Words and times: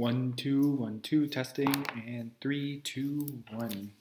One, 0.00 0.32
two, 0.32 0.70
one, 0.76 1.00
two, 1.02 1.26
testing, 1.26 1.84
and 2.06 2.30
three, 2.40 2.80
two, 2.84 3.42
one. 3.52 3.92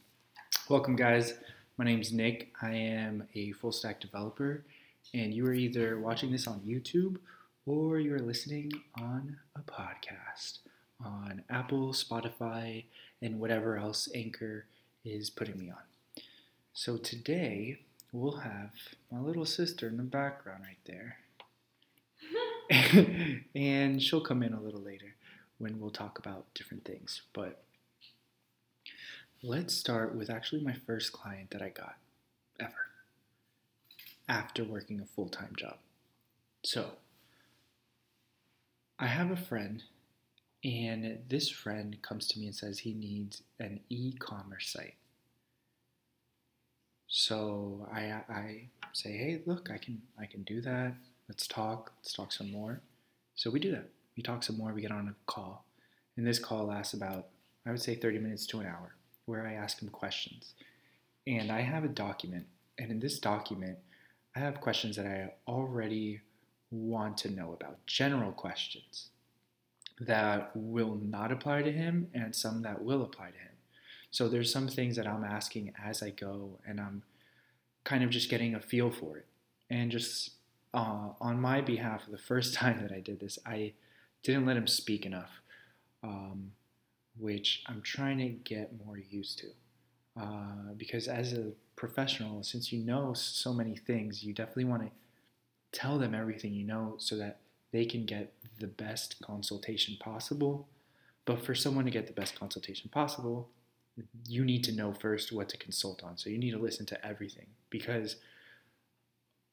Welcome, 0.69 0.95
guys. 0.95 1.33
My 1.75 1.83
name's 1.83 2.13
Nick. 2.13 2.53
I 2.61 2.71
am 2.71 3.27
a 3.35 3.51
full 3.51 3.73
stack 3.73 3.99
developer, 3.99 4.63
and 5.13 5.33
you 5.33 5.45
are 5.45 5.53
either 5.53 5.99
watching 5.99 6.31
this 6.31 6.47
on 6.47 6.61
YouTube 6.61 7.17
or 7.65 7.99
you 7.99 8.15
are 8.15 8.19
listening 8.19 8.71
on 8.97 9.39
a 9.57 9.59
podcast 9.59 10.59
on 11.03 11.43
Apple, 11.49 11.91
Spotify, 11.91 12.85
and 13.21 13.37
whatever 13.37 13.75
else 13.75 14.07
Anchor 14.15 14.67
is 15.03 15.29
putting 15.29 15.59
me 15.59 15.69
on. 15.69 16.23
So 16.71 16.95
today 16.95 17.81
we'll 18.13 18.37
have 18.37 18.71
my 19.11 19.19
little 19.19 19.45
sister 19.45 19.89
in 19.89 19.97
the 19.97 20.03
background 20.03 20.63
right 20.63 20.77
there. 20.85 21.17
and 23.53 24.01
she'll 24.01 24.21
come 24.21 24.43
in 24.43 24.53
a 24.53 24.61
little 24.61 24.79
later 24.79 25.15
when 25.59 25.79
we'll 25.79 25.91
talk 25.91 26.17
about 26.17 26.45
different 26.55 26.85
things. 26.85 27.21
But 27.33 27.61
let's 29.43 29.73
start 29.75 30.15
with 30.15 30.29
actually 30.29 30.61
my 30.61 30.75
first 30.87 31.11
client 31.11 31.51
that 31.51 31.61
I 31.61 31.69
got 31.69 31.97
ever 32.59 32.73
after 34.27 34.63
working 34.63 34.99
a 34.99 35.05
full 35.05 35.29
time 35.29 35.53
job. 35.57 35.77
So 36.63 36.91
I 38.97 39.07
have 39.07 39.31
a 39.31 39.37
friend, 39.37 39.83
and 40.63 41.19
this 41.29 41.49
friend 41.49 41.97
comes 42.01 42.27
to 42.29 42.39
me 42.39 42.47
and 42.47 42.55
says 42.55 42.79
he 42.79 42.93
needs 42.93 43.43
an 43.59 43.79
e 43.89 44.13
commerce 44.19 44.71
site. 44.71 44.95
So 47.07 47.87
I, 47.91 48.21
I 48.29 48.69
say, 48.93 49.11
hey, 49.11 49.41
look, 49.45 49.69
I 49.71 49.77
can 49.77 50.01
I 50.19 50.25
can 50.25 50.43
do 50.43 50.61
that. 50.61 50.93
Let's 51.27 51.47
talk. 51.47 51.91
Let's 51.99 52.13
talk 52.13 52.31
some 52.31 52.51
more. 52.51 52.81
So 53.35 53.49
we 53.49 53.59
do 53.59 53.71
that. 53.71 53.89
We 54.19 54.23
talk 54.23 54.43
some 54.43 54.57
more. 54.57 54.73
We 54.73 54.81
get 54.81 54.91
on 54.91 55.07
a 55.07 55.15
call, 55.31 55.63
and 56.17 56.27
this 56.27 56.39
call 56.39 56.65
lasts 56.65 56.93
about 56.93 57.27
I 57.65 57.71
would 57.71 57.81
say 57.81 57.95
30 57.95 58.19
minutes 58.19 58.45
to 58.47 58.59
an 58.59 58.65
hour, 58.65 58.95
where 59.27 59.47
I 59.47 59.53
ask 59.53 59.81
him 59.81 59.87
questions. 59.87 60.55
And 61.25 61.49
I 61.49 61.61
have 61.61 61.85
a 61.85 61.87
document, 61.87 62.45
and 62.77 62.91
in 62.91 62.99
this 62.99 63.17
document, 63.17 63.77
I 64.35 64.39
have 64.39 64.59
questions 64.59 64.97
that 64.97 65.05
I 65.05 65.31
already 65.49 66.19
want 66.69 67.15
to 67.19 67.29
know 67.29 67.53
about, 67.53 67.77
general 67.87 68.33
questions 68.33 69.07
that 70.01 70.51
will 70.53 70.99
not 71.01 71.31
apply 71.31 71.61
to 71.61 71.71
him, 71.71 72.09
and 72.13 72.35
some 72.35 72.61
that 72.63 72.83
will 72.83 73.03
apply 73.03 73.27
to 73.27 73.37
him. 73.37 73.55
So 74.11 74.27
there's 74.27 74.51
some 74.51 74.67
things 74.67 74.97
that 74.97 75.07
I'm 75.07 75.23
asking 75.23 75.71
as 75.81 76.03
I 76.03 76.09
go, 76.09 76.59
and 76.67 76.81
I'm 76.81 77.03
kind 77.85 78.03
of 78.03 78.09
just 78.09 78.29
getting 78.29 78.53
a 78.53 78.59
feel 78.59 78.91
for 78.91 79.15
it. 79.15 79.27
And 79.69 79.89
just 79.89 80.31
uh, 80.73 81.11
on 81.21 81.39
my 81.39 81.61
behalf, 81.61 82.03
the 82.05 82.17
first 82.17 82.53
time 82.61 82.81
that 82.81 82.91
I 82.91 82.99
did 82.99 83.21
this, 83.21 83.39
I 83.45 83.71
didn't 84.23 84.45
let 84.45 84.57
him 84.57 84.67
speak 84.67 85.05
enough, 85.05 85.41
um, 86.03 86.51
which 87.17 87.63
I'm 87.67 87.81
trying 87.81 88.17
to 88.19 88.29
get 88.29 88.71
more 88.85 88.97
used 88.97 89.39
to. 89.39 89.47
Uh, 90.19 90.73
because 90.77 91.07
as 91.07 91.33
a 91.33 91.51
professional, 91.75 92.43
since 92.43 92.73
you 92.73 92.83
know 92.83 93.13
so 93.13 93.53
many 93.53 93.75
things, 93.75 94.23
you 94.23 94.33
definitely 94.33 94.65
want 94.65 94.83
to 94.83 94.89
tell 95.71 95.97
them 95.97 96.13
everything 96.13 96.53
you 96.53 96.65
know 96.65 96.95
so 96.97 97.15
that 97.17 97.39
they 97.71 97.85
can 97.85 98.05
get 98.05 98.33
the 98.59 98.67
best 98.67 99.21
consultation 99.21 99.95
possible. 99.99 100.67
But 101.25 101.45
for 101.45 101.55
someone 101.55 101.85
to 101.85 101.91
get 101.91 102.07
the 102.07 102.13
best 102.13 102.37
consultation 102.37 102.89
possible, 102.89 103.49
you 104.27 104.43
need 104.43 104.63
to 104.65 104.71
know 104.71 104.93
first 104.93 105.31
what 105.31 105.49
to 105.49 105.57
consult 105.57 106.03
on. 106.03 106.17
So 106.17 106.29
you 106.29 106.37
need 106.37 106.51
to 106.51 106.57
listen 106.57 106.85
to 106.87 107.05
everything 107.05 107.47
because 107.69 108.17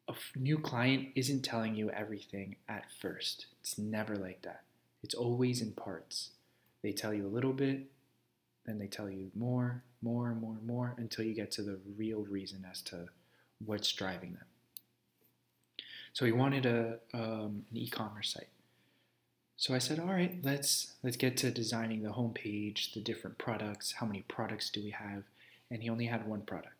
a 0.08 0.14
new 0.38 0.58
client 0.58 1.08
isn't 1.14 1.42
telling 1.42 1.74
you 1.74 1.90
everything 1.90 2.56
at 2.68 2.84
first. 3.00 3.46
It's 3.60 3.78
never 3.78 4.16
like 4.16 4.42
that. 4.42 4.62
It's 5.02 5.14
always 5.14 5.60
in 5.60 5.72
parts. 5.72 6.30
They 6.82 6.92
tell 6.92 7.12
you 7.12 7.26
a 7.26 7.28
little 7.28 7.52
bit, 7.52 7.84
then 8.64 8.78
they 8.78 8.86
tell 8.86 9.10
you 9.10 9.30
more, 9.34 9.82
more, 10.02 10.34
more, 10.34 10.56
more 10.64 10.94
until 10.98 11.24
you 11.24 11.34
get 11.34 11.50
to 11.52 11.62
the 11.62 11.78
real 11.96 12.24
reason 12.24 12.64
as 12.70 12.80
to 12.82 13.06
what's 13.64 13.92
driving 13.92 14.32
them. 14.32 14.44
So 16.12 16.24
he 16.24 16.32
wanted 16.32 16.66
a 16.66 16.98
um, 17.12 17.64
an 17.70 17.76
e-commerce 17.76 18.32
site. 18.32 18.48
So 19.56 19.74
I 19.74 19.78
said, 19.78 19.98
all 19.98 20.06
right, 20.06 20.38
let's 20.42 20.94
let's 21.02 21.16
get 21.16 21.36
to 21.38 21.50
designing 21.50 22.02
the 22.02 22.10
homepage, 22.10 22.94
the 22.94 23.00
different 23.00 23.38
products, 23.38 23.92
how 23.92 24.06
many 24.06 24.22
products 24.28 24.70
do 24.70 24.82
we 24.82 24.90
have? 24.90 25.24
And 25.70 25.82
he 25.82 25.90
only 25.90 26.06
had 26.06 26.26
one 26.26 26.42
product. 26.42 26.74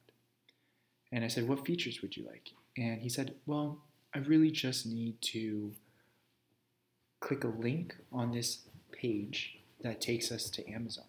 And 1.13 1.25
I 1.25 1.29
said, 1.29 1.49
what 1.49 1.67
features 1.67 2.03
would 2.03 2.17
you 2.17 2.25
like? 2.27 2.51
And 2.77 3.01
he 3.01 3.09
said, 3.09 3.35
well, 3.47 3.79
I 4.15 4.19
really 4.19 4.51
just 4.51 4.87
need 4.87 5.21
to 5.23 5.73
click 7.21 7.45
a 7.45 7.49
link 7.49 7.97
on 8.13 8.33
this 8.33 8.61
page 8.93 9.59
that 9.83 10.01
takes 10.01 10.31
us 10.31 10.51
to 10.51 10.69
Amazon. 10.71 11.05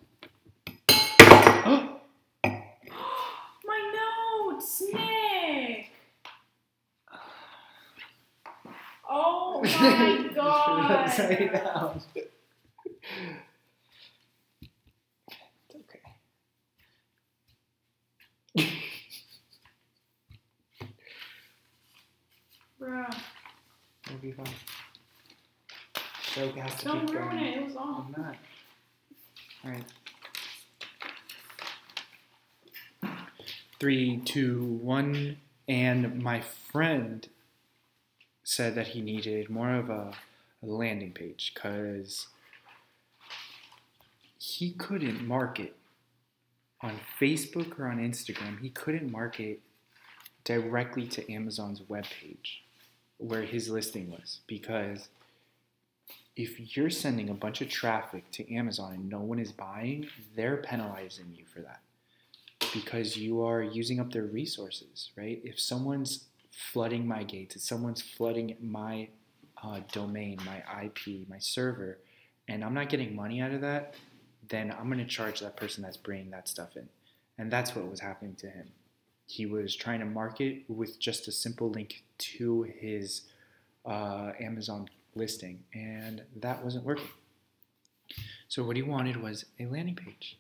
My 0.90 2.00
notes, 4.54 4.82
Nick. 4.94 5.92
Oh 9.10 9.62
my 9.64 10.30
god. 10.36 12.02
be 24.32 24.44
has 26.60 26.76
to 26.80 26.86
don't 26.86 27.08
keep 27.08 27.16
ruin 27.16 27.30
going. 27.30 27.44
it. 27.44 27.58
It 27.58 27.66
was 27.66 27.76
on. 27.76 28.14
I'm 28.16 28.24
not. 28.24 28.36
Alright. 29.66 29.84
Three, 33.80 34.22
two, 34.26 34.64
one. 34.82 35.38
And 35.68 36.22
my 36.22 36.42
friend 36.42 37.28
said 38.44 38.76
that 38.76 38.88
he 38.88 39.02
needed 39.02 39.50
more 39.50 39.76
of 39.76 39.90
a, 39.90 40.14
a 40.64 40.66
landing 40.66 41.12
page 41.12 41.52
because 41.54 42.28
he 44.38 44.72
couldn't 44.72 45.28
market 45.28 45.76
on 46.82 47.00
Facebook 47.20 47.80
or 47.80 47.88
on 47.88 47.98
Instagram. 47.98 48.62
He 48.62 48.70
couldn't 48.70 49.12
market 49.12 49.62
directly 50.44 51.08
to 51.08 51.32
Amazon's 51.32 51.82
webpage 51.82 52.60
where 53.18 53.44
his 53.44 53.70
listing 53.70 54.12
was 54.12 54.42
because 54.48 55.10
if 56.36 56.78
you're 56.78 56.90
sending 56.90 57.30
a 57.30 57.34
bunch 57.34 57.62
of 57.62 57.70
traffic 57.70 58.30
to 58.32 58.54
Amazon 58.54 58.94
and 58.94 59.10
no 59.10 59.20
one 59.20 59.40
is 59.40 59.52
buying, 59.52 60.08
they're 60.36 60.58
penalizing 60.58 61.34
you 61.36 61.46
for 61.46 61.62
that 61.62 61.82
because 62.74 63.18
you 63.18 63.44
are 63.44 63.64
using 63.64 64.00
up 64.00 64.12
their 64.12 64.26
resources, 64.26 65.10
right? 65.16 65.42
If 65.44 65.60
someone's 65.60 66.26
flooding 66.52 67.08
my 67.08 67.24
gates, 67.24 67.56
if 67.56 67.64
someone's 67.64 68.02
flooding 68.02 68.56
my 68.62 69.10
uh, 69.64 69.80
domain, 69.92 70.38
my 70.46 70.64
IP, 70.84 71.28
my 71.28 71.40
server, 71.40 71.98
and 72.48 72.64
I'm 72.64 72.74
not 72.74 72.90
getting 72.90 73.16
money 73.16 73.42
out 73.42 73.52
of 73.52 73.62
that, 73.62 73.96
then 74.48 74.72
I'm 74.72 74.88
going 74.88 75.00
to 75.00 75.06
charge 75.06 75.40
that 75.40 75.58
person 75.58 75.84
that's 75.84 75.98
bringing 75.98 76.32
that 76.32 76.48
stuff 76.48 76.78
in. 76.78 76.88
And 77.38 77.52
that's 77.52 77.76
what 77.76 77.90
was 77.90 78.00
happening 78.00 78.36
to 78.36 78.48
him. 78.48 78.70
He 79.26 79.46
was 79.46 79.76
trying 79.76 80.00
to 80.00 80.06
market 80.06 80.64
with 80.68 81.00
just 81.00 81.28
a 81.28 81.32
simple 81.32 81.70
link 81.70 82.04
to 82.18 82.64
his 82.64 83.24
uh, 83.86 84.32
Amazon 84.40 84.90
listing, 85.16 85.64
and 85.74 86.24
that 86.36 86.64
wasn't 86.64 86.84
working. 86.84 87.08
So, 88.48 88.64
what 88.64 88.76
he 88.76 88.82
wanted 88.82 89.22
was 89.22 89.46
a 89.60 89.66
landing 89.66 89.96
page. 89.96 90.38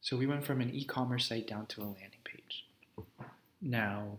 So, 0.00 0.16
we 0.16 0.26
went 0.26 0.44
from 0.44 0.60
an 0.60 0.74
e 0.74 0.84
commerce 0.84 1.28
site 1.28 1.46
down 1.46 1.66
to 1.66 1.82
a 1.82 1.84
landing 1.84 2.24
page. 2.24 2.66
Now, 3.60 4.18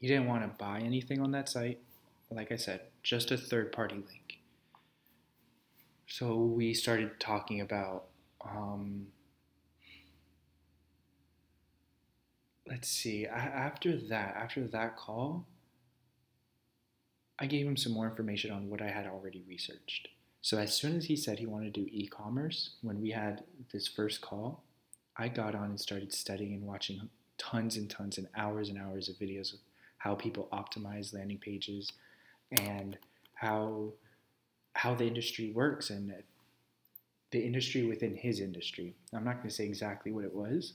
he 0.00 0.08
didn't 0.08 0.26
want 0.26 0.42
to 0.42 0.48
buy 0.62 0.80
anything 0.80 1.20
on 1.20 1.32
that 1.32 1.48
site. 1.48 1.78
Like 2.30 2.50
I 2.50 2.56
said, 2.56 2.80
just 3.02 3.30
a 3.30 3.36
third 3.36 3.72
party 3.72 3.96
link. 3.96 4.38
So, 6.06 6.36
we 6.36 6.74
started 6.74 7.18
talking 7.20 7.60
about. 7.60 8.04
Um, 8.44 9.06
let's 12.72 12.88
see. 12.88 13.26
After 13.26 13.98
that, 14.08 14.34
after 14.34 14.66
that 14.68 14.96
call, 14.96 15.46
I 17.38 17.44
gave 17.44 17.66
him 17.66 17.76
some 17.76 17.92
more 17.92 18.08
information 18.08 18.50
on 18.50 18.70
what 18.70 18.80
I 18.80 18.88
had 18.88 19.06
already 19.06 19.44
researched. 19.46 20.08
So 20.40 20.56
as 20.56 20.74
soon 20.74 20.96
as 20.96 21.04
he 21.04 21.14
said 21.14 21.38
he 21.38 21.44
wanted 21.44 21.74
to 21.74 21.80
do 21.82 21.88
e-commerce, 21.92 22.70
when 22.80 23.02
we 23.02 23.10
had 23.10 23.44
this 23.72 23.86
first 23.86 24.22
call, 24.22 24.62
I 25.18 25.28
got 25.28 25.54
on 25.54 25.66
and 25.66 25.78
started 25.78 26.14
studying 26.14 26.54
and 26.54 26.62
watching 26.62 27.10
tons 27.36 27.76
and 27.76 27.90
tons 27.90 28.16
and 28.16 28.26
hours 28.34 28.70
and 28.70 28.78
hours 28.78 29.10
of 29.10 29.16
videos 29.16 29.52
of 29.52 29.58
how 29.98 30.14
people 30.14 30.48
optimize 30.50 31.12
landing 31.12 31.38
pages 31.38 31.92
and 32.52 32.96
how 33.34 33.92
how 34.74 34.94
the 34.94 35.06
industry 35.06 35.50
works 35.50 35.90
and 35.90 36.14
the 37.30 37.38
industry 37.38 37.84
within 37.84 38.14
his 38.14 38.40
industry. 38.40 38.94
I'm 39.12 39.24
not 39.24 39.36
going 39.36 39.50
to 39.50 39.54
say 39.54 39.66
exactly 39.66 40.10
what 40.12 40.24
it 40.24 40.34
was, 40.34 40.72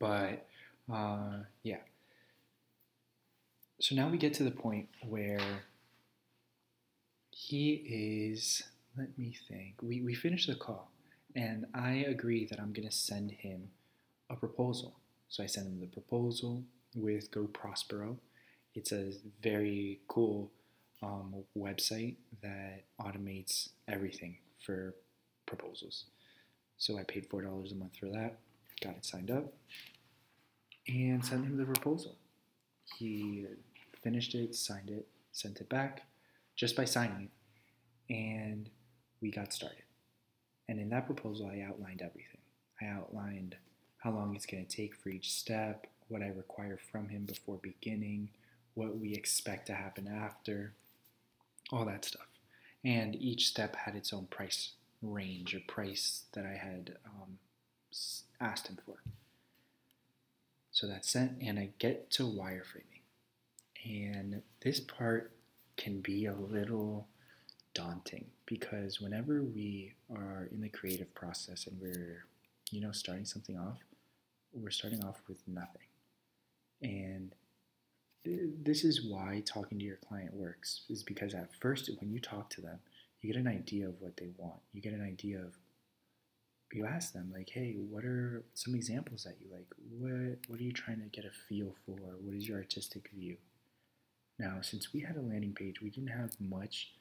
but 0.00 0.44
uh, 0.90 1.40
yeah. 1.62 1.80
So 3.80 3.94
now 3.94 4.08
we 4.08 4.16
get 4.16 4.34
to 4.34 4.44
the 4.44 4.50
point 4.50 4.88
where 5.02 5.40
he 7.30 7.72
is 7.72 8.62
let 8.96 9.16
me 9.18 9.34
think. 9.48 9.74
We, 9.82 10.02
we 10.02 10.14
finished 10.14 10.48
the 10.48 10.54
call, 10.54 10.90
and 11.34 11.66
I 11.74 12.04
agree 12.08 12.46
that 12.46 12.60
I'm 12.60 12.72
going 12.72 12.88
to 12.88 12.94
send 12.94 13.30
him 13.30 13.68
a 14.30 14.36
proposal. 14.36 14.96
So 15.28 15.42
I 15.42 15.46
send 15.46 15.66
him 15.66 15.80
the 15.80 15.86
proposal 15.86 16.62
with 16.94 17.30
Go 17.30 17.44
Prospero. 17.44 18.18
It's 18.74 18.92
a 18.92 19.12
very 19.42 20.00
cool 20.08 20.50
um, 21.02 21.34
website 21.56 22.16
that 22.42 22.84
automates 23.00 23.70
everything 23.88 24.36
for 24.64 24.94
proposals. 25.46 26.04
So 26.78 26.98
I 26.98 27.02
paid 27.04 27.28
$4 27.28 27.72
a 27.72 27.74
month 27.74 27.96
for 27.98 28.06
that, 28.06 28.38
got 28.82 28.96
it 28.96 29.04
signed 29.04 29.30
up, 29.30 29.52
and 30.88 31.24
sent 31.24 31.44
him 31.44 31.56
the 31.56 31.64
proposal. 31.64 32.16
He 32.98 33.46
finished 34.02 34.34
it, 34.34 34.54
signed 34.54 34.90
it, 34.90 35.06
sent 35.32 35.60
it 35.60 35.68
back 35.68 36.02
just 36.56 36.76
by 36.76 36.84
signing 36.84 37.30
it, 38.08 38.14
and 38.14 38.68
we 39.20 39.30
got 39.30 39.52
started. 39.52 39.82
And 40.68 40.78
in 40.78 40.90
that 40.90 41.06
proposal, 41.06 41.50
I 41.52 41.60
outlined 41.60 42.02
everything. 42.02 42.40
I 42.80 42.86
outlined 42.86 43.56
how 43.98 44.10
long 44.10 44.34
it's 44.34 44.46
going 44.46 44.64
to 44.64 44.76
take 44.76 44.94
for 44.94 45.08
each 45.08 45.32
step, 45.32 45.86
what 46.08 46.22
I 46.22 46.28
require 46.28 46.78
from 46.90 47.08
him 47.08 47.24
before 47.24 47.58
beginning, 47.62 48.28
what 48.74 48.98
we 48.98 49.14
expect 49.14 49.66
to 49.66 49.74
happen 49.74 50.08
after, 50.08 50.72
all 51.70 51.84
that 51.86 52.04
stuff. 52.04 52.26
And 52.84 53.14
each 53.16 53.48
step 53.48 53.76
had 53.76 53.94
its 53.94 54.12
own 54.12 54.26
price 54.26 54.72
range 55.02 55.54
or 55.54 55.60
price 55.66 56.24
that 56.32 56.44
I 56.44 56.54
had 56.54 56.96
um, 57.06 57.38
asked 58.40 58.68
him 58.68 58.78
for. 58.84 58.96
So 60.72 60.86
that's 60.86 61.10
sent, 61.10 61.42
and 61.42 61.58
I 61.58 61.68
get 61.78 62.10
to 62.12 62.22
wireframing. 62.22 63.02
And 63.84 64.42
this 64.62 64.80
part 64.80 65.32
can 65.76 66.00
be 66.00 66.26
a 66.26 66.34
little 66.34 67.06
daunting 67.74 68.26
because 68.46 69.00
whenever 69.00 69.42
we 69.42 69.92
are 70.10 70.48
in 70.50 70.60
the 70.60 70.68
creative 70.68 71.14
process 71.14 71.66
and 71.66 71.78
we're, 71.80 72.24
you 72.70 72.80
know, 72.80 72.92
starting 72.92 73.24
something 73.24 73.58
off, 73.58 73.78
we're 74.54 74.70
starting 74.70 75.04
off 75.04 75.20
with 75.28 75.38
nothing. 75.46 75.88
And 76.82 77.34
this 78.24 78.84
is 78.84 79.04
why 79.04 79.42
talking 79.44 79.78
to 79.78 79.84
your 79.84 79.96
client 79.96 80.32
works, 80.32 80.82
is 80.88 81.02
because 81.02 81.34
at 81.34 81.54
first, 81.60 81.90
when 82.00 82.10
you 82.10 82.20
talk 82.20 82.48
to 82.50 82.60
them, 82.60 82.78
you 83.20 83.32
get 83.32 83.40
an 83.40 83.48
idea 83.48 83.88
of 83.88 84.00
what 84.00 84.16
they 84.16 84.28
want. 84.36 84.60
You 84.72 84.80
get 84.80 84.92
an 84.92 85.04
idea 85.04 85.38
of, 85.38 85.56
you 86.74 86.86
ask 86.86 87.12
them, 87.12 87.32
like, 87.34 87.50
hey, 87.50 87.76
what 87.90 88.04
are 88.04 88.44
some 88.54 88.74
examples 88.74 89.24
that 89.24 89.36
you 89.40 89.46
like? 89.52 89.66
What, 89.98 90.38
what 90.48 90.60
are 90.60 90.62
you 90.62 90.72
trying 90.72 91.00
to 91.00 91.06
get 91.06 91.24
a 91.24 91.30
feel 91.48 91.74
for? 91.86 91.96
What 91.96 92.34
is 92.34 92.48
your 92.48 92.58
artistic 92.58 93.10
view? 93.14 93.36
Now, 94.38 94.58
since 94.60 94.92
we 94.92 95.00
had 95.00 95.16
a 95.16 95.20
landing 95.20 95.54
page, 95.54 95.80
we 95.80 95.90
didn't 95.90 96.10
have 96.10 96.32
much 96.40 96.92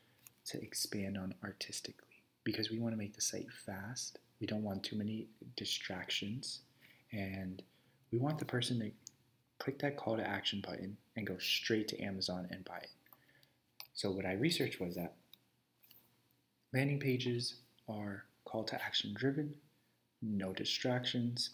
to 0.45 0.61
expand 0.61 1.17
on 1.17 1.33
artistically 1.43 2.23
because 2.43 2.69
we 2.69 2.79
want 2.79 2.93
to 2.93 2.97
make 2.97 3.15
the 3.15 3.21
site 3.21 3.47
fast. 3.65 4.19
We 4.39 4.47
don't 4.47 4.63
want 4.63 4.83
too 4.83 4.95
many 4.95 5.27
distractions. 5.55 6.61
And 7.11 7.61
we 8.11 8.17
want 8.17 8.39
the 8.39 8.45
person 8.45 8.79
to 8.79 8.91
click 9.59 9.79
that 9.79 9.97
call 9.97 10.17
to 10.17 10.27
action 10.27 10.61
button 10.65 10.97
and 11.15 11.27
go 11.27 11.37
straight 11.37 11.87
to 11.89 12.01
Amazon 12.01 12.47
and 12.51 12.65
buy 12.65 12.77
it. 12.77 12.89
So, 13.93 14.11
what 14.11 14.25
I 14.25 14.33
researched 14.33 14.79
was 14.79 14.95
that 14.95 15.13
landing 16.73 16.99
pages 16.99 17.55
are 17.87 18.25
call 18.45 18.63
to 18.65 18.83
action 18.83 19.13
driven, 19.13 19.55
no 20.21 20.53
distractions, 20.53 21.51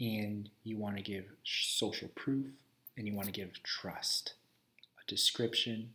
and 0.00 0.48
you 0.64 0.76
want 0.76 0.96
to 0.96 1.02
give 1.02 1.24
social 1.44 2.08
proof 2.14 2.46
and 2.96 3.06
you 3.06 3.14
want 3.14 3.26
to 3.26 3.32
give 3.32 3.62
trust 3.62 4.34
a 5.00 5.06
description, 5.06 5.90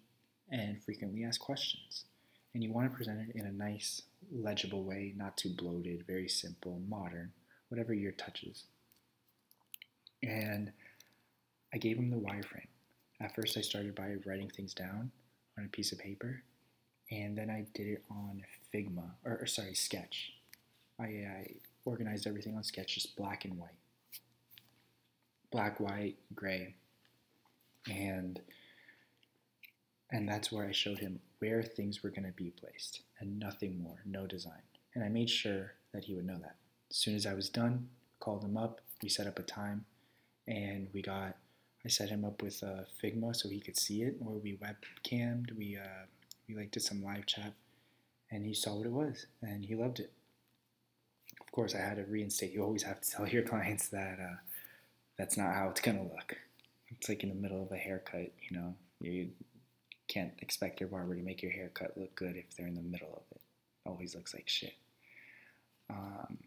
and 0.50 0.81
frequently 0.84 1.24
asked 1.24 1.40
questions. 1.40 2.06
And 2.54 2.64
you 2.64 2.72
want 2.72 2.90
to 2.90 2.96
present 2.96 3.20
it 3.28 3.36
in 3.36 3.46
a 3.46 3.52
nice, 3.52 4.04
legible 4.31 4.84
way, 4.84 5.14
not 5.18 5.36
too 5.36 5.50
bloated, 5.50 6.06
very 6.08 6.30
simple, 6.30 6.80
modern, 6.88 7.31
whatever 7.69 7.94
your 7.94 8.12
touch 8.12 8.44
is. 8.44 8.66
And 10.22 10.72
I 11.74 11.78
gave 11.78 11.98
him 11.98 12.12
the 12.12 12.18
wireframe. 12.18 12.68
At 13.19 13.36
first, 13.36 13.58
I 13.58 13.62
started 13.62 13.96
by 13.96 14.16
writing 14.26 14.50
things 14.50 14.74
down 14.74 15.12
on 15.58 15.66
a 15.66 15.69
piece 15.69 15.92
of 15.92 16.00
paper, 16.00 16.44
and 17.12 17.38
then 17.38 17.50
I 17.50 17.66
did 17.74 17.88
it 17.88 18.04
on 18.10 18.44
Figma, 18.74 19.12
or, 19.26 19.40
or 19.42 19.46
sorry, 19.46 19.76
Sketch. 19.76 20.34
I, 21.00 21.04
I 21.04 21.48
organized 21.86 22.28
everything 22.28 22.56
on 22.56 22.64
Sketch, 22.64 22.96
just 22.96 23.16
black 23.16 23.46
and 23.46 23.58
white. 23.58 23.70
Black, 25.52 25.80
white, 25.80 26.18
gray. 26.34 26.76
And 27.90 28.40
and 30.12 30.30
that's 30.30 30.52
where 30.52 30.66
I 30.66 30.72
showed 30.72 31.00
him 31.00 31.20
where 31.40 31.64
things 31.64 32.04
were 32.04 32.12
going 32.12 32.26
to 32.26 32.32
be 32.32 32.52
placed 32.52 33.02
and 33.20 33.40
nothing 33.40 33.82
more, 33.82 33.98
no 34.06 34.28
design. 34.28 34.62
And 34.94 35.04
I 35.04 35.10
made 35.10 35.30
sure 35.30 35.74
that 35.92 36.04
he 36.04 36.14
would 36.14 36.26
know 36.26 36.38
that. 36.38 36.56
As 36.92 36.98
soon 36.98 37.16
as 37.16 37.26
I 37.26 37.34
was 37.34 37.50
done, 37.50 37.90
called 38.20 38.44
him 38.44 38.56
up, 38.56 38.80
we 39.02 39.10
set 39.10 39.28
up 39.28 39.40
a 39.40 39.44
time, 39.44 39.86
and 40.48 40.88
we 40.94 41.02
got, 41.02 41.36
I 41.84 41.90
set 41.90 42.10
him 42.10 42.24
up 42.24 42.42
with 42.44 42.64
uh, 42.64 42.84
Figma 43.02 43.36
so 43.36 43.50
he 43.50 43.60
could 43.60 43.78
see 43.78 44.04
it, 44.04 44.16
or 44.24 44.34
we 44.34 44.58
webcammed, 44.58 45.58
we, 45.58 45.78
uh, 45.78 46.06
we 46.54 46.62
like 46.62 46.72
did 46.72 46.84
some 46.84 47.04
live 47.04 47.26
chat, 47.26 47.54
and 48.32 48.46
he 48.46 48.54
saw 48.54 48.76
what 48.76 48.86
it 48.86 48.92
was, 48.92 49.26
and 49.42 49.66
he 49.66 49.76
loved 49.76 50.00
it. 50.00 50.12
Of 51.40 51.52
course, 51.52 51.76
I 51.76 51.80
had 51.80 51.98
to 51.98 52.04
reinstate, 52.04 52.54
you 52.54 52.64
always 52.64 52.84
have 52.84 53.02
to 53.02 53.10
tell 53.10 53.28
your 53.30 53.44
clients 53.44 53.88
that 53.90 54.20
uh, 54.20 54.36
that's 55.18 55.38
not 55.38 55.54
how 55.54 55.70
it's 55.70 55.82
to 55.82 55.92
look. 55.92 56.36
It's 56.90 57.10
like 57.10 57.24
in 57.24 57.30
the 57.30 57.36
middle 57.36 57.62
of 57.62 57.72
a 57.72 57.78
haircut, 57.78 58.32
you 58.50 58.58
know, 58.58 58.76
you 59.02 59.30
can't 60.08 60.34
expect 60.40 60.80
your 60.80 60.90
barber 60.90 61.16
to 61.16 61.22
make 61.22 61.42
your 61.42 61.52
haircut 61.52 61.98
look 61.98 62.16
good 62.16 62.36
if 62.36 62.56
they're 62.56 62.68
in 62.68 62.76
the 62.76 62.82
middle 62.82 63.14
of 63.14 63.24
it. 63.32 63.42
it 63.86 63.90
always 63.90 64.16
looks 64.16 64.34
like 64.34 64.48
shit. 64.48 64.76
Um, 65.90 66.38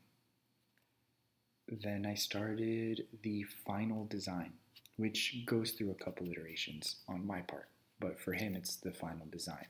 then 1.68 2.06
I 2.06 2.14
started 2.14 3.06
the 3.22 3.44
final 3.66 4.04
design, 4.04 4.52
which 4.96 5.42
goes 5.46 5.72
through 5.72 5.90
a 5.90 6.04
couple 6.04 6.30
iterations 6.30 6.96
on 7.08 7.26
my 7.26 7.40
part, 7.40 7.68
but 7.98 8.20
for 8.20 8.34
him, 8.34 8.54
it's 8.54 8.76
the 8.76 8.92
final 8.92 9.26
design 9.32 9.66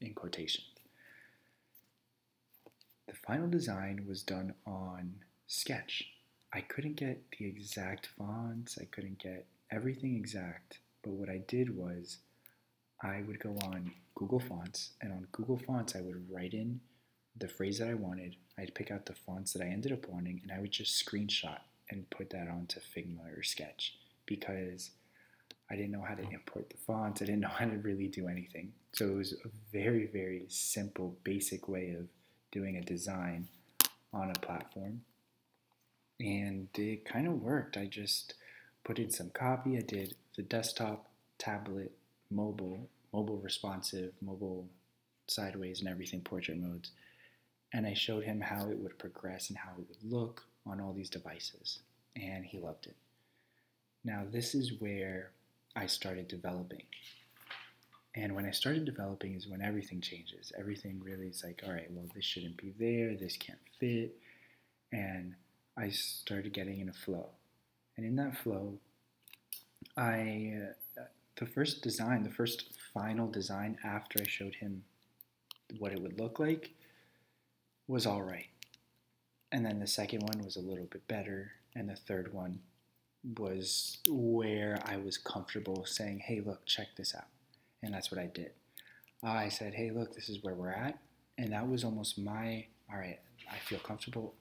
in 0.00 0.14
quotation. 0.14 0.64
The 3.06 3.14
final 3.14 3.48
design 3.48 4.04
was 4.08 4.22
done 4.22 4.54
on 4.66 5.14
Sketch. 5.46 6.10
I 6.52 6.60
couldn't 6.60 6.96
get 6.96 7.22
the 7.38 7.46
exact 7.46 8.08
fonts, 8.18 8.78
I 8.80 8.84
couldn't 8.84 9.18
get 9.18 9.46
everything 9.70 10.16
exact, 10.16 10.78
but 11.02 11.12
what 11.12 11.28
I 11.28 11.38
did 11.46 11.76
was 11.76 12.18
I 13.02 13.22
would 13.26 13.38
go 13.38 13.56
on 13.62 13.92
Google 14.14 14.40
Fonts, 14.40 14.90
and 15.00 15.12
on 15.12 15.28
Google 15.30 15.58
Fonts, 15.58 15.94
I 15.94 16.00
would 16.00 16.28
write 16.30 16.52
in 16.52 16.80
the 17.36 17.48
phrase 17.48 17.78
that 17.78 17.88
I 17.88 17.94
wanted. 17.94 18.36
I'd 18.58 18.74
pick 18.74 18.90
out 18.90 19.06
the 19.06 19.14
fonts 19.14 19.52
that 19.52 19.62
I 19.62 19.66
ended 19.66 19.92
up 19.92 20.08
wanting, 20.08 20.40
and 20.42 20.50
I 20.50 20.60
would 20.60 20.72
just 20.72 21.04
screenshot 21.04 21.60
and 21.90 22.10
put 22.10 22.30
that 22.30 22.48
onto 22.48 22.80
Figma 22.80 23.38
or 23.38 23.42
Sketch 23.42 23.94
because 24.26 24.90
I 25.70 25.76
didn't 25.76 25.92
know 25.92 26.04
how 26.06 26.14
to 26.14 26.22
import 26.22 26.70
the 26.70 26.76
fonts. 26.76 27.22
I 27.22 27.26
didn't 27.26 27.40
know 27.42 27.48
how 27.48 27.66
to 27.66 27.76
really 27.78 28.08
do 28.08 28.28
anything. 28.28 28.72
So 28.92 29.06
it 29.06 29.14
was 29.14 29.32
a 29.32 29.48
very, 29.72 30.06
very 30.06 30.46
simple, 30.48 31.16
basic 31.24 31.68
way 31.68 31.94
of 31.98 32.06
doing 32.50 32.76
a 32.76 32.82
design 32.82 33.48
on 34.12 34.30
a 34.30 34.38
platform. 34.38 35.02
And 36.20 36.68
it 36.74 37.04
kind 37.04 37.28
of 37.28 37.42
worked. 37.42 37.76
I 37.76 37.86
just 37.86 38.34
put 38.84 38.98
in 38.98 39.10
some 39.10 39.30
copy. 39.30 39.76
I 39.76 39.82
did 39.82 40.14
the 40.36 40.42
desktop, 40.42 41.06
tablet, 41.38 41.92
mobile, 42.30 42.88
mobile 43.12 43.38
responsive, 43.38 44.12
mobile 44.20 44.66
sideways 45.28 45.80
and 45.80 45.88
everything 45.88 46.20
portrait 46.20 46.58
modes. 46.58 46.90
And 47.72 47.86
I 47.86 47.94
showed 47.94 48.24
him 48.24 48.40
how 48.40 48.68
it 48.70 48.78
would 48.78 48.98
progress 48.98 49.50
and 49.50 49.58
how 49.58 49.72
it 49.78 49.86
would 49.88 50.12
look 50.12 50.44
on 50.66 50.80
all 50.80 50.92
these 50.92 51.10
devices. 51.10 51.80
And 52.16 52.44
he 52.44 52.58
loved 52.58 52.86
it. 52.86 52.96
Now, 54.04 54.24
this 54.30 54.54
is 54.54 54.80
where 54.80 55.32
I 55.76 55.86
started 55.86 56.28
developing. 56.28 56.82
And 58.14 58.34
when 58.34 58.46
I 58.46 58.50
started 58.50 58.84
developing 58.84 59.34
is 59.34 59.46
when 59.46 59.62
everything 59.62 60.00
changes. 60.00 60.52
Everything 60.58 61.00
really 61.04 61.28
is 61.28 61.44
like, 61.44 61.62
all 61.64 61.72
right, 61.72 61.90
well, 61.90 62.06
this 62.14 62.24
shouldn't 62.24 62.56
be 62.56 62.74
there, 62.78 63.14
this 63.14 63.36
can't 63.36 63.58
fit. 63.78 64.16
And 64.92 65.34
I 65.76 65.90
started 65.90 66.52
getting 66.52 66.80
in 66.80 66.88
a 66.88 66.92
flow. 66.92 67.28
And 67.96 68.04
in 68.04 68.16
that 68.16 68.36
flow, 68.36 68.78
I 69.96 70.54
uh, 70.98 71.02
the 71.36 71.46
first 71.46 71.82
design, 71.82 72.24
the 72.24 72.30
first 72.30 72.70
final 72.92 73.30
design 73.30 73.78
after 73.84 74.20
I 74.20 74.26
showed 74.26 74.56
him 74.56 74.82
what 75.78 75.92
it 75.92 76.02
would 76.02 76.18
look 76.18 76.38
like 76.38 76.70
was 77.86 78.06
all 78.06 78.22
right. 78.22 78.48
And 79.52 79.64
then 79.64 79.78
the 79.78 79.86
second 79.86 80.22
one 80.22 80.44
was 80.44 80.56
a 80.56 80.60
little 80.60 80.86
bit 80.86 81.06
better. 81.06 81.52
And 81.74 81.88
the 81.88 81.96
third 81.96 82.32
one 82.32 82.60
was 83.36 83.98
where 84.08 84.80
I 84.84 84.96
was 84.96 85.18
comfortable 85.18 85.84
saying, 85.84 86.20
hey, 86.20 86.40
look, 86.40 86.64
check 86.66 86.88
this 86.96 87.14
out. 87.14 87.26
And 87.82 87.92
that's 87.94 88.10
what 88.10 88.20
I 88.20 88.26
did. 88.26 88.52
I 89.22 89.48
said, 89.48 89.74
hey, 89.74 89.90
look, 89.90 90.14
this 90.14 90.28
is 90.28 90.42
where 90.42 90.54
we're 90.54 90.70
at. 90.70 90.98
And 91.38 91.52
that 91.52 91.68
was 91.68 91.84
almost 91.84 92.18
my, 92.18 92.66
all 92.92 92.98
right, 92.98 93.18
I 93.50 93.56
feel 93.58 93.78
comfortable. 93.80 94.34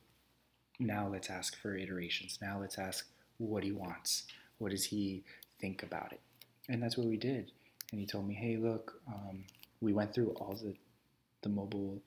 Now 0.79 1.07
let's 1.12 1.29
ask 1.29 1.60
for 1.60 1.75
iterations. 1.75 2.39
Now 2.41 2.60
let's 2.60 2.77
ask 2.77 3.07
what 3.38 3.63
he 3.63 3.72
wants. 3.72 4.25
What 4.60 4.72
does 4.72 4.86
he 4.86 5.24
think 5.60 5.84
about 5.84 6.12
it? 6.13 6.22
and 6.69 6.81
that's 6.81 6.98
what 6.98 7.07
we 7.07 7.17
did. 7.17 7.51
And 7.91 8.00
he 8.00 8.05
told 8.05 8.27
me, 8.27 8.34
hey, 8.34 8.57
look, 8.57 9.01
um, 9.07 9.43
we 9.79 9.93
went 9.93 10.13
through 10.13 10.31
all 10.39 10.55
the 10.62 10.75
the 11.43 11.50
mobile 11.50 12.01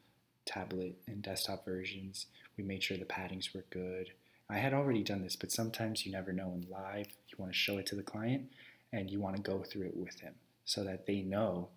tablet 0.45 0.97
and 1.07 1.23
desktop 1.23 1.65
versions. 1.65 2.27
We 2.57 2.65
made 2.65 2.83
sure 2.83 2.97
the 2.97 3.05
paddings 3.05 3.55
were 3.55 3.65
good. 3.71 4.11
I 4.51 4.59
had 4.59 4.75
already 4.75 5.03
done 5.05 5.23
this, 5.23 5.37
but 5.37 5.53
sometimes 5.53 6.05
you 6.05 6.13
never 6.13 6.33
know 6.33 6.53
in 6.53 6.67
live. 6.69 7.07
You 7.29 7.37
want 7.39 7.53
to 7.53 7.59
show 7.59 7.79
it 7.79 7.87
to 7.87 7.95
the 7.95 8.03
client 8.03 8.51
and 8.93 9.09
you 9.09 9.21
want 9.21 9.37
to 9.37 9.43
go 9.43 9.63
through 9.63 9.87
it 9.87 9.97
with 9.97 10.21
him 10.21 10.35
so 10.65 10.85
that 10.85 11.07
they 11.07 11.23
know 11.23 11.69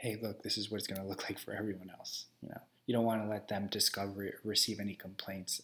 hey, 0.00 0.18
look, 0.22 0.42
this 0.42 0.56
is 0.56 0.70
what 0.70 0.78
it's 0.78 0.86
going 0.86 1.00
to 1.00 1.06
look 1.06 1.22
like 1.28 1.38
for 1.38 1.52
everyone 1.52 1.90
else. 1.90 2.24
You 2.42 2.48
know, 2.48 2.60
you 2.86 2.94
don't 2.94 3.04
want 3.04 3.22
to 3.22 3.28
let 3.28 3.48
them 3.48 3.68
discover 3.70 4.24
it, 4.24 4.36
receive 4.42 4.80
any 4.80 4.94
complaints 4.94 5.60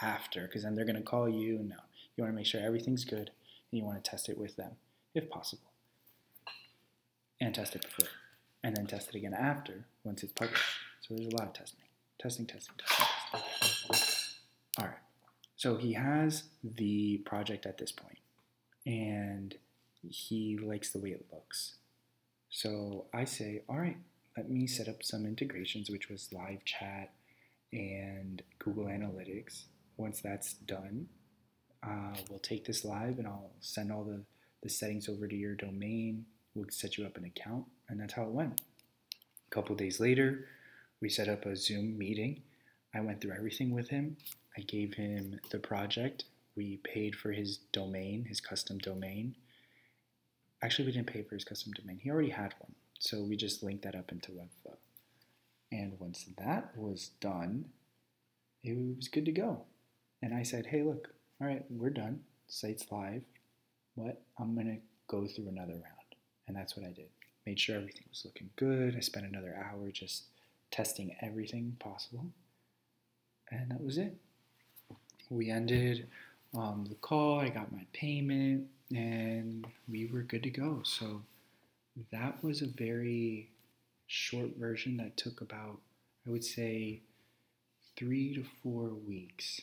after, 0.00 0.46
because 0.46 0.62
then 0.62 0.74
they're 0.74 0.86
going 0.86 0.96
to 0.96 1.02
call 1.02 1.28
you. 1.28 1.58
No, 1.58 1.76
you 2.16 2.24
want 2.24 2.32
to 2.32 2.36
make 2.36 2.46
sure 2.46 2.62
everything's 2.62 3.04
good, 3.04 3.30
and 3.70 3.78
you 3.78 3.84
want 3.84 4.02
to 4.02 4.10
test 4.10 4.28
it 4.28 4.38
with 4.38 4.56
them 4.56 4.72
if 5.14 5.28
possible, 5.28 5.70
and 7.40 7.54
test 7.54 7.76
it 7.76 7.82
before, 7.82 8.10
and 8.62 8.74
then 8.74 8.86
test 8.86 9.10
it 9.10 9.16
again 9.16 9.34
after 9.34 9.84
once 10.02 10.22
it's 10.22 10.32
published. 10.32 10.62
So 11.02 11.14
there's 11.14 11.26
a 11.26 11.36
lot 11.36 11.48
of 11.48 11.52
testing, 11.52 11.84
testing, 12.18 12.46
testing, 12.46 12.74
testing, 12.78 13.06
testing. 13.92 14.23
All 14.78 14.86
right. 14.86 14.94
So 15.56 15.76
he 15.76 15.92
has 15.92 16.44
the 16.62 17.18
project 17.18 17.64
at 17.66 17.78
this 17.78 17.92
point, 17.92 18.18
and 18.86 19.54
he 20.02 20.58
likes 20.58 20.90
the 20.90 20.98
way 20.98 21.10
it 21.10 21.26
looks. 21.32 21.76
So 22.50 23.06
I 23.12 23.24
say, 23.24 23.62
all 23.68 23.78
right, 23.78 23.96
let 24.36 24.50
me 24.50 24.66
set 24.66 24.88
up 24.88 25.02
some 25.02 25.26
integrations, 25.26 25.90
which 25.90 26.08
was 26.08 26.32
live 26.32 26.64
chat 26.64 27.12
and 27.72 28.42
Google 28.58 28.86
Analytics. 28.86 29.64
Once 29.96 30.20
that's 30.20 30.54
done, 30.54 31.08
uh, 31.82 32.16
we'll 32.28 32.40
take 32.40 32.64
this 32.64 32.84
live 32.84 33.18
and 33.18 33.26
I'll 33.26 33.50
send 33.60 33.92
all 33.92 34.04
the, 34.04 34.22
the 34.62 34.68
settings 34.68 35.08
over 35.08 35.28
to 35.28 35.36
your 35.36 35.54
domain. 35.54 36.26
We'll 36.54 36.66
set 36.70 36.98
you 36.98 37.06
up 37.06 37.16
an 37.16 37.24
account, 37.24 37.64
and 37.88 38.00
that's 38.00 38.14
how 38.14 38.22
it 38.24 38.30
went. 38.30 38.60
A 39.50 39.54
couple 39.54 39.74
days 39.76 40.00
later, 40.00 40.46
we 41.00 41.08
set 41.08 41.28
up 41.28 41.46
a 41.46 41.56
Zoom 41.56 41.98
meeting. 41.98 42.42
I 42.94 43.00
went 43.00 43.20
through 43.20 43.32
everything 43.32 43.72
with 43.72 43.88
him. 43.88 44.16
I 44.56 44.62
gave 44.62 44.94
him 44.94 45.40
the 45.50 45.58
project. 45.58 46.24
We 46.56 46.78
paid 46.78 47.16
for 47.16 47.32
his 47.32 47.58
domain, 47.72 48.24
his 48.24 48.40
custom 48.40 48.78
domain. 48.78 49.34
Actually, 50.62 50.86
we 50.86 50.92
didn't 50.92 51.12
pay 51.12 51.22
for 51.22 51.34
his 51.34 51.44
custom 51.44 51.72
domain. 51.72 51.98
He 52.02 52.10
already 52.10 52.30
had 52.30 52.54
one. 52.60 52.74
So 52.98 53.22
we 53.22 53.36
just 53.36 53.62
linked 53.62 53.82
that 53.84 53.96
up 53.96 54.12
into 54.12 54.32
Webflow. 54.32 54.76
And 55.72 55.98
once 55.98 56.26
that 56.38 56.76
was 56.76 57.10
done, 57.20 57.66
it 58.62 58.76
was 58.96 59.08
good 59.08 59.24
to 59.24 59.32
go. 59.32 59.62
And 60.22 60.32
I 60.32 60.42
said, 60.42 60.66
hey, 60.66 60.82
look, 60.82 61.08
all 61.40 61.48
right, 61.48 61.64
we're 61.68 61.90
done. 61.90 62.20
Site's 62.46 62.86
live. 62.90 63.22
What? 63.94 64.22
I'm 64.38 64.54
going 64.54 64.68
to 64.68 64.78
go 65.08 65.26
through 65.26 65.48
another 65.48 65.72
round. 65.72 66.14
And 66.46 66.56
that's 66.56 66.76
what 66.76 66.86
I 66.86 66.92
did. 66.92 67.08
Made 67.44 67.60
sure 67.60 67.76
everything 67.76 68.04
was 68.08 68.24
looking 68.24 68.50
good. 68.56 68.94
I 68.96 69.00
spent 69.00 69.26
another 69.26 69.54
hour 69.54 69.90
just 69.90 70.24
testing 70.70 71.16
everything 71.20 71.76
possible. 71.78 72.26
And 73.50 73.70
that 73.70 73.82
was 73.82 73.98
it. 73.98 74.16
We 75.30 75.50
ended 75.50 76.06
um, 76.56 76.86
the 76.88 76.94
call. 76.96 77.40
I 77.40 77.48
got 77.48 77.72
my 77.72 77.86
payment 77.92 78.66
and 78.94 79.66
we 79.88 80.06
were 80.06 80.22
good 80.22 80.42
to 80.44 80.50
go. 80.50 80.80
So 80.84 81.22
that 82.12 82.42
was 82.42 82.62
a 82.62 82.66
very 82.66 83.50
short 84.06 84.56
version 84.56 84.96
that 84.98 85.16
took 85.16 85.40
about, 85.40 85.78
I 86.26 86.30
would 86.30 86.44
say, 86.44 87.00
three 87.96 88.34
to 88.34 88.44
four 88.62 88.88
weeks. 88.88 89.60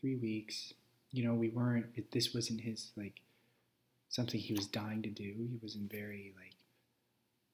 Three 0.00 0.16
weeks. 0.16 0.74
You 1.10 1.26
know, 1.26 1.34
we 1.34 1.48
weren't, 1.48 1.86
it, 1.96 2.12
this 2.12 2.34
wasn't 2.34 2.60
his, 2.60 2.90
like, 2.96 3.22
something 4.10 4.38
he 4.38 4.54
was 4.54 4.66
dying 4.66 5.02
to 5.02 5.08
do. 5.08 5.24
He 5.24 5.58
wasn't 5.62 5.90
very, 5.90 6.34
like, 6.36 6.54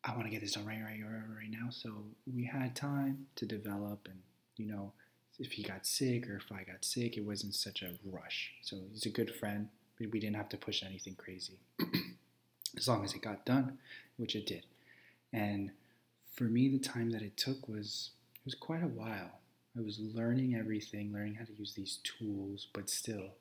I 0.05 0.13
want 0.13 0.25
to 0.25 0.31
get 0.31 0.41
this 0.41 0.53
done 0.53 0.67
right, 0.67 0.83
right, 0.83 1.01
right, 1.01 1.23
right 1.39 1.51
now. 1.51 1.71
So 1.71 1.91
we 2.33 2.45
had 2.45 2.75
time 2.75 3.27
to 3.37 3.47
develop, 3.47 4.09
and, 4.11 4.19
you 4.57 4.67
know, 4.67 4.93
if 5.39 5.53
he 5.53 5.63
got 5.63 5.87
sick 5.87 6.29
or 6.29 6.37
if 6.37 6.53
I 6.53 6.63
got 6.65 6.85
sick, 6.85 7.17
it 7.17 7.25
wasn't 7.25 7.55
such 7.55 7.83
a 7.83 7.95
rush. 8.05 8.53
So 8.63 8.77
he's 8.93 9.07
a 9.07 9.11
good 9.11 9.35
friend 9.35 9.69
we, 9.99 10.21
didn't 10.21 10.37
have 10.37 10.49
to 10.51 10.57
push 10.57 10.83
anything 10.83 11.15
crazy. 11.15 11.59
as 12.77 12.89
long 12.89 13.05
as 13.05 13.15
it 13.15 13.23
got 13.23 13.45
done, 13.45 13.79
which 14.17 14.35
it 14.35 14.47
did. 14.47 14.65
And 15.33 15.71
for 16.33 16.45
me, 16.45 16.69
the 16.69 16.79
time 16.79 17.11
that 17.11 17.23
it 17.23 17.37
took 17.37 17.69
was 17.69 18.11
it 18.35 18.45
was 18.45 18.55
quite 18.55 18.83
a 18.83 18.89
while. 18.89 19.41
I 19.77 19.81
was 19.81 19.99
learning 19.99 20.55
everything, 20.55 21.13
learning 21.13 21.35
how 21.35 21.45
to 21.45 21.53
use 21.53 21.75
these 21.75 21.99
tools, 22.05 22.69
but 22.73 22.89
still, 22.89 23.35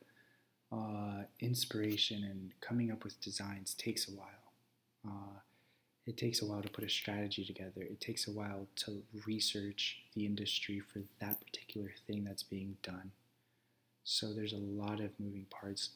uh, 0.72 1.24
inspiration 1.40 2.24
and 2.24 2.52
coming 2.62 2.92
up 2.92 3.04
with 3.04 3.22
designs 3.22 3.76
takes 3.76 4.08
a 4.08 4.12
while. 4.12 4.28
Uh, 5.06 5.40
it 6.05 6.17
takes 6.17 6.41
a 6.41 6.45
while 6.45 6.62
to 6.62 6.69
put 6.69 6.83
a 6.83 6.89
strategy 6.89 7.45
together. 7.45 7.81
It 7.81 8.01
takes 8.01 8.27
a 8.27 8.31
while 8.31 8.67
to 8.77 9.01
research 9.25 10.00
the 10.15 10.25
industry 10.25 10.79
for 10.79 11.01
that 11.19 11.39
particular 11.39 11.91
thing 12.05 12.24
that's 12.24 12.43
being 12.43 12.77
done. 12.83 13.12
So 14.03 14.33
there's 14.33 14.53
a 14.53 14.57
lot 14.57 15.00
of 15.00 15.12
moving 15.17 15.45
parts 15.50 15.91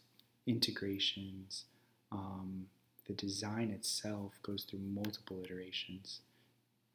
integrations. 0.46 1.66
Um, 2.12 2.68
the 3.06 3.14
design 3.14 3.70
itself 3.70 4.34
goes 4.44 4.64
through 4.64 4.80
multiple 4.80 5.42
iterations, 5.44 6.22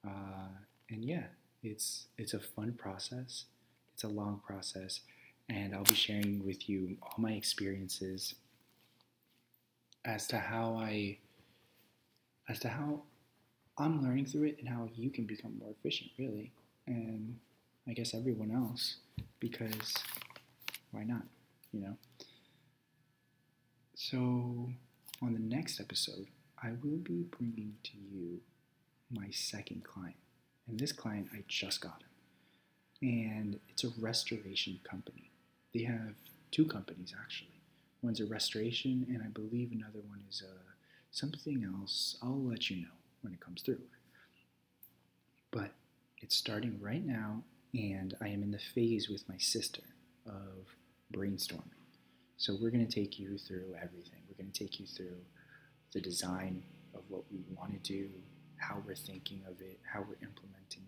uh, 0.07 0.49
and 0.91 1.05
yeah, 1.05 1.25
it's 1.63 2.07
it's 2.17 2.35
a 2.35 2.41
fun 2.41 2.73
process. 2.73 3.45
It's 3.95 4.05
a 4.05 4.09
long 4.09 4.41
process, 4.45 5.01
and 5.51 5.75
I'll 5.75 5.85
be 5.85 5.95
sharing 5.95 6.45
with 6.45 6.69
you 6.69 6.97
all 7.03 7.15
my 7.19 7.33
experiences 7.33 8.35
as 10.05 10.27
to 10.29 10.39
how 10.39 10.77
I 10.77 11.19
as 12.53 12.59
to 12.59 12.69
how 12.69 13.01
I'm 13.79 14.03
learning 14.03 14.27
through 14.27 14.45
it 14.45 14.57
and 14.59 14.69
how 14.69 14.89
you 14.95 15.09
can 15.09 15.25
become 15.25 15.59
more 15.59 15.71
efficient, 15.71 16.11
really, 16.19 16.53
and 16.87 17.39
I 17.89 17.95
guess 17.95 18.13
everyone 18.13 18.51
else, 18.51 18.97
because 19.41 19.95
why 20.91 21.05
not, 21.05 21.23
you 21.73 21.81
know? 21.81 21.97
So, 23.95 24.19
on 25.23 25.33
the 25.33 25.39
next 25.39 25.81
episode, 25.81 26.27
I 26.63 26.73
will 26.83 26.99
be 26.99 27.25
bringing 27.39 27.75
to 27.85 27.93
you 27.97 28.41
my 29.11 29.31
second 29.31 29.85
client. 29.85 30.17
And 30.69 30.79
this 30.79 30.93
client, 30.93 31.29
I 31.33 31.45
just 31.49 31.81
got 31.81 32.03
him. 32.03 33.09
And 33.09 33.61
it's 33.71 33.85
a 33.85 33.91
restoration 33.99 34.79
company. 34.89 35.31
They 35.73 35.85
have 35.85 36.15
two 36.51 36.67
companies, 36.67 37.15
actually. 37.19 37.63
One's 38.03 38.21
a 38.21 38.27
restoration, 38.27 39.07
and 39.09 39.23
I 39.23 39.29
believe 39.29 39.73
another 39.73 40.01
one 40.07 40.21
is 40.29 40.43
a, 40.43 40.72
something 41.13 41.63
else. 41.79 42.17
I'll 42.23 42.43
let 42.43 42.69
you 42.71 42.83
know 42.83 42.97
when 43.21 43.33
it 43.33 43.41
comes 43.41 43.63
through. 43.63 43.83
But 45.53 45.71
it's 46.19 46.35
starting 46.35 46.79
right 46.81 47.05
now, 47.05 47.43
and 47.75 48.15
I 48.21 48.29
am 48.29 48.43
in 48.43 48.51
the 48.51 48.59
phase 48.75 49.09
with 49.09 49.29
my 49.29 49.37
sister 49.37 49.83
of 50.27 50.67
brainstorming. 51.13 51.61
So 52.39 52.57
we're 52.61 52.71
going 52.71 52.87
to 52.87 52.93
take 52.93 53.19
you 53.19 53.39
through 53.39 53.75
everything. 53.77 54.21
We're 54.29 54.43
going 54.43 54.51
to 54.51 54.59
take 54.59 54.81
you 54.81 54.87
through 54.87 55.19
the 55.93 56.01
design 56.01 56.63
of 56.95 57.03
what 57.09 57.23
we 57.31 57.45
want 57.55 57.73
to 57.73 57.79
do, 57.79 58.09
how 58.57 58.83
we're 58.85 58.95
thinking 58.95 59.43
of 59.47 59.61
it, 59.61 59.79
how 59.93 60.01
we're 60.01 60.27
implementing 60.27 60.85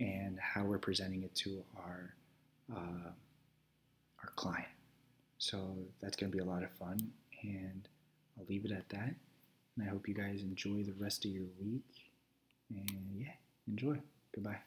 it, 0.00 0.04
and 0.04 0.38
how 0.38 0.64
we're 0.64 0.78
presenting 0.78 1.22
it 1.22 1.34
to 1.34 1.62
our 1.76 2.14
uh, 2.74 3.10
our 4.22 4.30
client. 4.36 4.68
So 5.38 5.76
that's 6.00 6.16
going 6.16 6.30
to 6.30 6.36
be 6.36 6.42
a 6.42 6.46
lot 6.46 6.62
of 6.62 6.70
fun, 6.78 6.98
and 7.42 7.86
I'll 8.38 8.46
leave 8.48 8.64
it 8.64 8.72
at 8.72 8.88
that. 8.90 9.14
And 9.76 9.86
I 9.86 9.90
hope 9.90 10.08
you 10.08 10.14
guys 10.14 10.42
enjoy 10.42 10.82
the 10.82 10.94
rest 10.98 11.24
of 11.24 11.30
your 11.30 11.46
week. 11.60 12.10
And 12.70 13.16
yeah, 13.16 13.32
enjoy. 13.66 13.98
Goodbye. 14.34 14.58